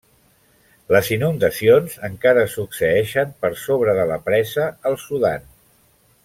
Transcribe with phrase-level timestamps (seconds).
[0.93, 5.47] Les inundacions encara succeeixen per sobre de la presa, al Sudan.